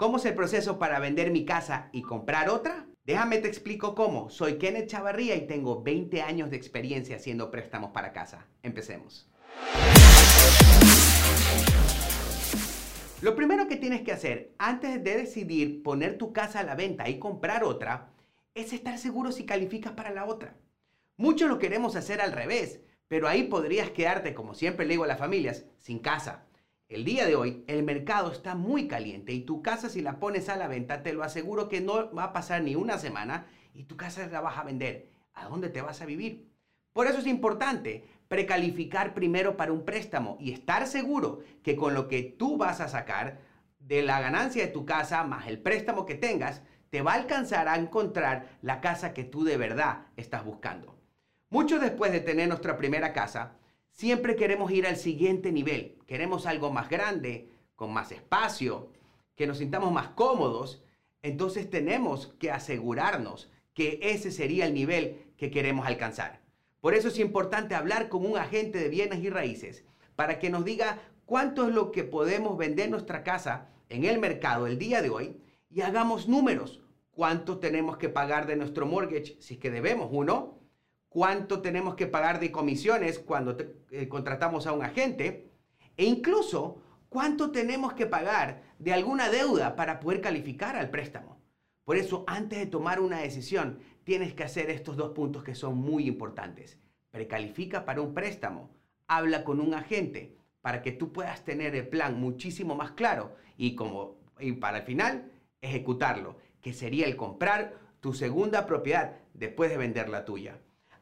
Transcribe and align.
¿Cómo 0.00 0.16
es 0.16 0.24
el 0.24 0.32
proceso 0.32 0.78
para 0.78 0.98
vender 0.98 1.30
mi 1.30 1.44
casa 1.44 1.90
y 1.92 2.00
comprar 2.00 2.48
otra? 2.48 2.86
Déjame 3.04 3.36
te 3.36 3.48
explico 3.48 3.94
cómo. 3.94 4.30
Soy 4.30 4.56
Kenneth 4.56 4.88
Chavarría 4.88 5.36
y 5.36 5.46
tengo 5.46 5.82
20 5.82 6.22
años 6.22 6.48
de 6.48 6.56
experiencia 6.56 7.16
haciendo 7.16 7.50
préstamos 7.50 7.90
para 7.90 8.14
casa. 8.14 8.46
Empecemos. 8.62 9.28
Lo 13.20 13.36
primero 13.36 13.68
que 13.68 13.76
tienes 13.76 14.00
que 14.00 14.12
hacer 14.12 14.54
antes 14.56 15.04
de 15.04 15.18
decidir 15.18 15.82
poner 15.82 16.16
tu 16.16 16.32
casa 16.32 16.60
a 16.60 16.64
la 16.64 16.76
venta 16.76 17.06
y 17.10 17.18
comprar 17.18 17.62
otra 17.62 18.08
es 18.54 18.72
estar 18.72 18.96
seguro 18.96 19.32
si 19.32 19.44
calificas 19.44 19.92
para 19.92 20.12
la 20.12 20.24
otra. 20.24 20.56
Muchos 21.18 21.50
lo 21.50 21.58
queremos 21.58 21.94
hacer 21.94 22.22
al 22.22 22.32
revés, 22.32 22.80
pero 23.06 23.28
ahí 23.28 23.42
podrías 23.42 23.90
quedarte, 23.90 24.32
como 24.32 24.54
siempre 24.54 24.86
le 24.86 24.94
digo 24.94 25.04
a 25.04 25.08
las 25.08 25.18
familias, 25.18 25.66
sin 25.76 25.98
casa. 25.98 26.46
El 26.90 27.04
día 27.04 27.24
de 27.24 27.36
hoy 27.36 27.62
el 27.68 27.84
mercado 27.84 28.32
está 28.32 28.56
muy 28.56 28.88
caliente 28.88 29.32
y 29.32 29.42
tu 29.42 29.62
casa 29.62 29.88
si 29.88 30.00
la 30.00 30.18
pones 30.18 30.48
a 30.48 30.56
la 30.56 30.66
venta 30.66 31.04
te 31.04 31.12
lo 31.12 31.22
aseguro 31.22 31.68
que 31.68 31.80
no 31.80 32.12
va 32.12 32.24
a 32.24 32.32
pasar 32.32 32.64
ni 32.64 32.74
una 32.74 32.98
semana 32.98 33.46
y 33.72 33.84
tu 33.84 33.96
casa 33.96 34.26
la 34.26 34.40
vas 34.40 34.58
a 34.58 34.64
vender. 34.64 35.08
¿A 35.32 35.46
dónde 35.46 35.68
te 35.68 35.82
vas 35.82 36.02
a 36.02 36.04
vivir? 36.04 36.50
Por 36.92 37.06
eso 37.06 37.18
es 37.20 37.28
importante 37.28 38.08
precalificar 38.26 39.14
primero 39.14 39.56
para 39.56 39.72
un 39.72 39.84
préstamo 39.84 40.36
y 40.40 40.50
estar 40.50 40.88
seguro 40.88 41.44
que 41.62 41.76
con 41.76 41.94
lo 41.94 42.08
que 42.08 42.24
tú 42.24 42.56
vas 42.56 42.80
a 42.80 42.88
sacar 42.88 43.38
de 43.78 44.02
la 44.02 44.20
ganancia 44.20 44.66
de 44.66 44.72
tu 44.72 44.84
casa 44.84 45.22
más 45.22 45.46
el 45.46 45.60
préstamo 45.60 46.04
que 46.04 46.16
tengas, 46.16 46.60
te 46.90 47.02
va 47.02 47.12
a 47.12 47.20
alcanzar 47.20 47.68
a 47.68 47.76
encontrar 47.76 48.58
la 48.62 48.80
casa 48.80 49.14
que 49.14 49.22
tú 49.22 49.44
de 49.44 49.56
verdad 49.56 50.06
estás 50.16 50.44
buscando. 50.44 50.98
Mucho 51.50 51.78
después 51.78 52.10
de 52.10 52.18
tener 52.18 52.48
nuestra 52.48 52.76
primera 52.76 53.12
casa, 53.12 53.52
Siempre 53.92 54.36
queremos 54.36 54.70
ir 54.70 54.86
al 54.86 54.96
siguiente 54.96 55.52
nivel. 55.52 55.98
Queremos 56.06 56.46
algo 56.46 56.70
más 56.70 56.88
grande, 56.88 57.48
con 57.76 57.92
más 57.92 58.12
espacio, 58.12 58.90
que 59.34 59.46
nos 59.46 59.58
sintamos 59.58 59.92
más 59.92 60.08
cómodos. 60.08 60.82
Entonces 61.22 61.68
tenemos 61.68 62.28
que 62.38 62.50
asegurarnos 62.50 63.50
que 63.74 63.98
ese 64.02 64.30
sería 64.30 64.66
el 64.66 64.74
nivel 64.74 65.32
que 65.36 65.50
queremos 65.50 65.86
alcanzar. 65.86 66.40
Por 66.80 66.94
eso 66.94 67.08
es 67.08 67.18
importante 67.18 67.74
hablar 67.74 68.08
con 68.08 68.24
un 68.24 68.38
agente 68.38 68.78
de 68.78 68.88
bienes 68.88 69.22
y 69.22 69.30
raíces 69.30 69.84
para 70.16 70.38
que 70.38 70.50
nos 70.50 70.64
diga 70.64 70.98
cuánto 71.26 71.66
es 71.66 71.74
lo 71.74 71.92
que 71.92 72.04
podemos 72.04 72.56
vender 72.56 72.90
nuestra 72.90 73.22
casa 73.22 73.68
en 73.88 74.04
el 74.04 74.18
mercado 74.18 74.66
el 74.66 74.78
día 74.78 75.02
de 75.02 75.10
hoy 75.10 75.36
y 75.70 75.82
hagamos 75.82 76.28
números. 76.28 76.80
¿Cuánto 77.10 77.58
tenemos 77.58 77.98
que 77.98 78.08
pagar 78.08 78.46
de 78.46 78.56
nuestro 78.56 78.86
mortgage 78.86 79.36
si 79.40 79.54
es 79.54 79.60
que 79.60 79.70
debemos 79.70 80.08
uno? 80.10 80.59
Cuánto 81.10 81.60
tenemos 81.60 81.96
que 81.96 82.06
pagar 82.06 82.40
de 82.40 82.50
comisiones 82.50 83.18
cuando 83.18 83.56
eh, 83.90 84.08
contratamos 84.08 84.66
a 84.66 84.72
un 84.72 84.82
agente 84.82 85.50
e 85.96 86.06
incluso 86.06 86.80
cuánto 87.10 87.50
tenemos 87.50 87.92
que 87.92 88.06
pagar 88.06 88.62
de 88.78 88.94
alguna 88.94 89.28
deuda 89.28 89.76
para 89.76 90.00
poder 90.00 90.22
calificar 90.22 90.76
al 90.76 90.88
préstamo. 90.88 91.38
Por 91.84 91.96
eso, 91.96 92.24
antes 92.26 92.60
de 92.60 92.66
tomar 92.66 93.00
una 93.00 93.18
decisión, 93.18 93.80
tienes 94.04 94.32
que 94.32 94.44
hacer 94.44 94.70
estos 94.70 94.96
dos 94.96 95.10
puntos 95.10 95.42
que 95.42 95.56
son 95.56 95.76
muy 95.76 96.06
importantes. 96.06 96.78
Precalifica 97.10 97.84
para 97.84 98.00
un 98.00 98.14
préstamo, 98.14 98.70
habla 99.08 99.42
con 99.42 99.60
un 99.60 99.74
agente 99.74 100.36
para 100.60 100.80
que 100.82 100.92
tú 100.92 101.12
puedas 101.12 101.44
tener 101.44 101.74
el 101.74 101.88
plan 101.88 102.20
muchísimo 102.20 102.76
más 102.76 102.92
claro 102.92 103.34
y 103.56 103.74
como 103.74 104.20
y 104.38 104.52
para 104.52 104.78
el 104.78 104.84
final 104.84 105.30
ejecutarlo, 105.60 106.36
que 106.62 106.72
sería 106.72 107.06
el 107.06 107.16
comprar 107.16 107.74
tu 108.00 108.14
segunda 108.14 108.66
propiedad 108.66 109.16
después 109.34 109.70
de 109.70 109.76
vender 109.76 110.08
la 110.08 110.24
tuya. 110.24 110.58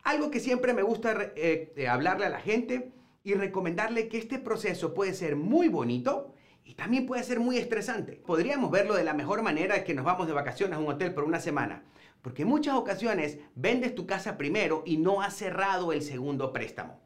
Algo 0.09 0.31
que 0.31 0.41
siempre 0.41 0.73
me 0.73 0.81
gusta 0.81 1.33
eh, 1.37 1.75
eh, 1.77 1.87
hablarle 1.87 2.25
a 2.25 2.31
la 2.31 2.41
gente 2.41 2.95
y 3.23 3.35
recomendarle 3.35 4.09
que 4.09 4.17
este 4.17 4.39
proceso 4.39 4.95
puede 4.95 5.13
ser 5.13 5.37
muy 5.37 5.69
bonito 5.69 6.33
y 6.65 6.77
también 6.77 7.05
puede 7.05 7.23
ser 7.25 7.41
muy 7.41 7.59
estresante. 7.59 8.13
Podríamos 8.25 8.71
verlo 8.71 8.95
de 8.95 9.05
la 9.05 9.13
mejor 9.13 9.43
manera 9.43 9.85
que 9.85 9.93
nos 9.93 10.07
vamos 10.07 10.27
de 10.27 10.33
vacaciones 10.33 10.79
a 10.79 10.81
un 10.81 10.89
hotel 10.89 11.13
por 11.13 11.25
una 11.25 11.41
semana. 11.41 11.85
Porque 12.23 12.41
en 12.41 12.49
muchas 12.49 12.77
ocasiones 12.77 13.39
vendes 13.55 13.95
tu 13.95 14.07
casa 14.07 14.39
primero 14.39 14.83
y 14.87 14.97
no 14.97 15.21
has 15.21 15.37
cerrado 15.37 15.93
el 15.93 16.01
segundo 16.01 16.55
préstamo. 16.55 17.03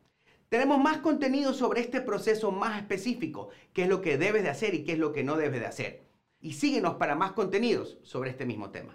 Tenemos 0.48 0.78
más 0.78 0.98
contenido 0.98 1.54
sobre 1.54 1.80
este 1.80 2.02
proceso 2.02 2.52
más 2.52 2.78
específico, 2.78 3.48
qué 3.72 3.82
es 3.82 3.88
lo 3.88 4.00
que 4.00 4.16
debes 4.16 4.44
de 4.44 4.50
hacer 4.50 4.74
y 4.74 4.84
qué 4.84 4.92
es 4.92 4.98
lo 5.00 5.12
que 5.12 5.24
no 5.24 5.36
debes 5.36 5.58
de 5.58 5.66
hacer. 5.66 6.02
Y 6.40 6.52
síguenos 6.52 6.94
para 6.94 7.16
más 7.16 7.32
contenidos 7.32 7.98
sobre 8.04 8.30
este 8.30 8.46
mismo 8.46 8.70
tema. 8.70 8.90